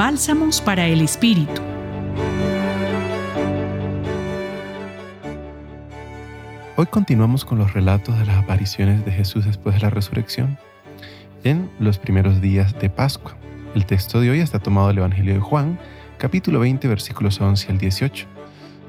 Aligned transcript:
Bálsamos 0.00 0.62
para 0.62 0.86
el 0.86 1.02
Espíritu. 1.02 1.60
Hoy 6.78 6.86
continuamos 6.86 7.44
con 7.44 7.58
los 7.58 7.74
relatos 7.74 8.18
de 8.18 8.24
las 8.24 8.42
apariciones 8.42 9.04
de 9.04 9.12
Jesús 9.12 9.44
después 9.44 9.74
de 9.74 9.82
la 9.82 9.90
resurrección 9.90 10.58
en 11.44 11.70
los 11.78 11.98
primeros 11.98 12.40
días 12.40 12.74
de 12.80 12.88
Pascua. 12.88 13.36
El 13.74 13.84
texto 13.84 14.22
de 14.22 14.30
hoy 14.30 14.40
está 14.40 14.58
tomado 14.58 14.88
del 14.88 14.96
Evangelio 14.96 15.34
de 15.34 15.40
Juan, 15.40 15.78
capítulo 16.16 16.60
20, 16.60 16.88
versículos 16.88 17.38
11 17.38 17.70
al 17.70 17.76
18, 17.76 18.26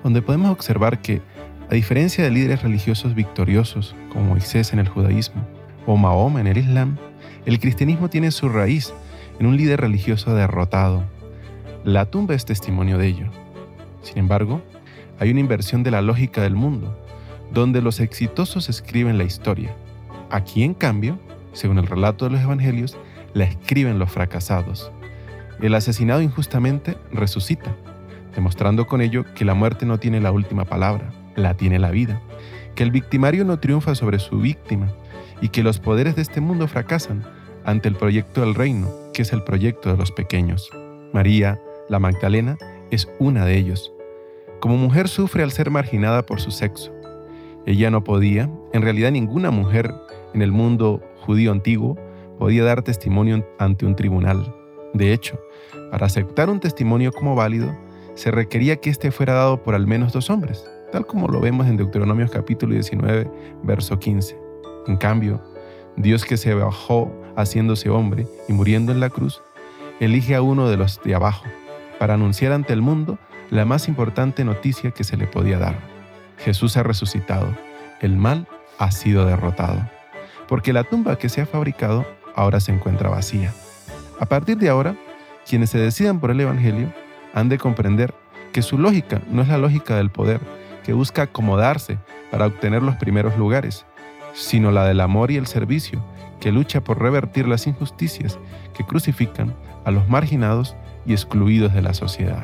donde 0.05 0.21
podemos 0.21 0.49
observar 0.49 1.01
que, 1.01 1.21
a 1.69 1.73
diferencia 1.73 2.23
de 2.23 2.31
líderes 2.31 2.61
religiosos 2.61 3.15
victoriosos 3.15 3.97
como 4.13 4.27
Moisés 4.27 4.71
en 4.71 4.79
el 4.79 4.87
judaísmo 4.87 5.45
o 5.85 5.97
Mahoma 5.97 6.39
en 6.39 6.47
el 6.47 6.57
Islam, 6.57 6.97
el 7.45 7.59
cristianismo 7.59 8.09
tiene 8.09 8.31
su 8.31 8.47
raíz 8.47 8.93
en 9.41 9.47
un 9.47 9.57
líder 9.57 9.81
religioso 9.81 10.35
derrotado. 10.35 11.03
La 11.83 12.05
tumba 12.05 12.35
es 12.35 12.45
testimonio 12.45 12.99
de 12.99 13.07
ello. 13.07 13.25
Sin 14.03 14.19
embargo, 14.19 14.61
hay 15.19 15.31
una 15.31 15.39
inversión 15.39 15.81
de 15.81 15.89
la 15.89 16.03
lógica 16.03 16.43
del 16.43 16.53
mundo, 16.53 16.95
donde 17.51 17.81
los 17.81 18.01
exitosos 18.01 18.69
escriben 18.69 19.17
la 19.17 19.23
historia. 19.23 19.75
Aquí, 20.29 20.61
en 20.61 20.75
cambio, 20.75 21.17
según 21.53 21.79
el 21.79 21.87
relato 21.87 22.25
de 22.25 22.33
los 22.33 22.41
evangelios, 22.41 22.99
la 23.33 23.45
escriben 23.45 23.97
los 23.97 24.11
fracasados. 24.11 24.91
El 25.59 25.73
asesinado 25.73 26.21
injustamente 26.21 26.95
resucita, 27.11 27.75
demostrando 28.35 28.85
con 28.85 29.01
ello 29.01 29.25
que 29.33 29.43
la 29.43 29.55
muerte 29.55 29.87
no 29.87 29.97
tiene 29.97 30.21
la 30.21 30.31
última 30.31 30.65
palabra, 30.65 31.13
la 31.35 31.55
tiene 31.55 31.79
la 31.79 31.89
vida, 31.89 32.21
que 32.75 32.83
el 32.83 32.91
victimario 32.91 33.43
no 33.43 33.57
triunfa 33.57 33.95
sobre 33.95 34.19
su 34.19 34.39
víctima 34.39 34.93
y 35.41 35.49
que 35.49 35.63
los 35.63 35.79
poderes 35.79 36.15
de 36.15 36.21
este 36.21 36.41
mundo 36.41 36.67
fracasan 36.67 37.23
ante 37.65 37.89
el 37.89 37.95
proyecto 37.95 38.41
del 38.41 38.53
reino, 38.53 39.01
es 39.21 39.33
el 39.33 39.43
proyecto 39.43 39.91
de 39.91 39.97
los 39.97 40.11
pequeños. 40.11 40.69
María, 41.13 41.61
la 41.89 41.99
Magdalena, 41.99 42.57
es 42.89 43.09
una 43.19 43.45
de 43.45 43.57
ellos. 43.57 43.93
Como 44.59 44.77
mujer 44.77 45.07
sufre 45.07 45.43
al 45.43 45.51
ser 45.51 45.71
marginada 45.71 46.25
por 46.25 46.39
su 46.39 46.51
sexo. 46.51 46.91
Ella 47.65 47.89
no 47.89 48.03
podía, 48.03 48.49
en 48.73 48.81
realidad 48.81 49.11
ninguna 49.11 49.51
mujer 49.51 49.93
en 50.33 50.41
el 50.41 50.51
mundo 50.51 51.01
judío 51.21 51.51
antiguo, 51.51 51.97
podía 52.37 52.63
dar 52.63 52.81
testimonio 52.81 53.45
ante 53.59 53.85
un 53.85 53.95
tribunal. 53.95 54.55
De 54.93 55.13
hecho, 55.13 55.39
para 55.91 56.07
aceptar 56.07 56.49
un 56.49 56.59
testimonio 56.59 57.11
como 57.11 57.35
válido, 57.35 57.75
se 58.15 58.31
requería 58.31 58.77
que 58.77 58.89
éste 58.89 59.11
fuera 59.11 59.33
dado 59.33 59.61
por 59.63 59.75
al 59.75 59.87
menos 59.87 60.13
dos 60.13 60.29
hombres, 60.29 60.69
tal 60.91 61.05
como 61.05 61.27
lo 61.27 61.39
vemos 61.39 61.67
en 61.67 61.77
Deuteronomio 61.77 62.27
capítulo 62.29 62.73
19, 62.73 63.29
verso 63.63 63.97
15. 63.97 64.37
En 64.87 64.97
cambio, 64.97 65.41
Dios 65.97 66.25
que 66.25 66.37
se 66.37 66.53
bajó 66.53 67.11
haciéndose 67.35 67.89
hombre 67.89 68.27
y 68.47 68.53
muriendo 68.53 68.91
en 68.91 68.99
la 68.99 69.09
cruz, 69.09 69.41
elige 69.99 70.35
a 70.35 70.41
uno 70.41 70.69
de 70.69 70.77
los 70.77 71.01
de 71.03 71.15
abajo 71.15 71.45
para 71.99 72.15
anunciar 72.15 72.51
ante 72.51 72.73
el 72.73 72.81
mundo 72.81 73.19
la 73.49 73.65
más 73.65 73.87
importante 73.87 74.43
noticia 74.43 74.91
que 74.91 75.03
se 75.03 75.17
le 75.17 75.27
podía 75.27 75.59
dar. 75.59 75.75
Jesús 76.39 76.77
ha 76.77 76.83
resucitado, 76.83 77.47
el 77.99 78.15
mal 78.17 78.47
ha 78.79 78.91
sido 78.91 79.25
derrotado, 79.25 79.87
porque 80.47 80.73
la 80.73 80.83
tumba 80.83 81.17
que 81.17 81.29
se 81.29 81.41
ha 81.41 81.45
fabricado 81.45 82.05
ahora 82.35 82.59
se 82.59 82.71
encuentra 82.71 83.09
vacía. 83.09 83.53
A 84.19 84.25
partir 84.25 84.57
de 84.57 84.69
ahora, 84.69 84.95
quienes 85.47 85.69
se 85.69 85.77
decidan 85.77 86.19
por 86.19 86.31
el 86.31 86.39
Evangelio 86.39 86.91
han 87.33 87.49
de 87.49 87.57
comprender 87.57 88.13
que 88.51 88.61
su 88.61 88.77
lógica 88.77 89.21
no 89.29 89.41
es 89.41 89.47
la 89.47 89.57
lógica 89.57 89.95
del 89.95 90.09
poder, 90.09 90.39
que 90.83 90.93
busca 90.93 91.23
acomodarse 91.23 91.99
para 92.31 92.47
obtener 92.47 92.81
los 92.81 92.95
primeros 92.95 93.37
lugares, 93.37 93.85
sino 94.33 94.71
la 94.71 94.85
del 94.85 95.01
amor 95.01 95.31
y 95.31 95.37
el 95.37 95.47
servicio, 95.47 96.03
que 96.41 96.51
lucha 96.51 96.83
por 96.83 96.99
revertir 97.01 97.47
las 97.47 97.67
injusticias 97.67 98.37
que 98.73 98.83
crucifican 98.83 99.55
a 99.85 99.91
los 99.91 100.09
marginados 100.09 100.75
y 101.05 101.13
excluidos 101.13 101.73
de 101.73 101.81
la 101.81 101.93
sociedad. 101.93 102.43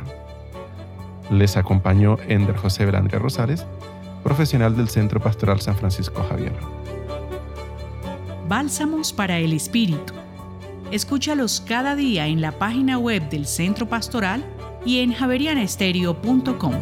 Les 1.30 1.58
acompañó 1.58 2.18
Ender 2.30 2.56
José 2.56 2.86
Belandria 2.86 3.20
Rosales, 3.20 3.66
profesional 4.24 4.78
del 4.78 4.88
Centro 4.88 5.20
Pastoral 5.20 5.60
San 5.60 5.76
Francisco 5.76 6.24
Javier. 6.30 6.54
Bálsamos 8.48 9.12
para 9.12 9.40
el 9.40 9.52
Espíritu. 9.52 10.14
Escúchalos 10.92 11.60
cada 11.60 11.96
día 11.96 12.28
en 12.28 12.40
la 12.40 12.54
página 12.54 12.98
web 12.98 13.28
del 13.30 13.46
Centro 13.46 13.90
Pastoral 13.90 14.46
y 14.86 15.00
en 15.00 15.12
javerianestereo.com. 15.12 16.74